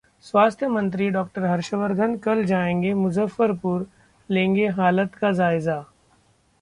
स्वास्थ्य 0.21 0.67
मंत्री 0.67 1.09
डॉ. 1.09 1.23
हर्षवर्धन 1.37 2.15
कल 2.17 2.43
जाएंगे 2.45 2.93
मुजफ्फरपुर, 2.93 3.85
लेंगे 4.29 4.67
हालात 4.69 5.15
का 5.15 5.31
जायजा 5.31 5.81